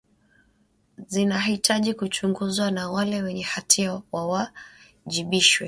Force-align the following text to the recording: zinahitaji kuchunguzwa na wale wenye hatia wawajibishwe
zinahitaji 1.07 1.93
kuchunguzwa 1.93 2.71
na 2.71 2.89
wale 2.91 3.21
wenye 3.21 3.41
hatia 3.43 4.01
wawajibishwe 4.11 5.59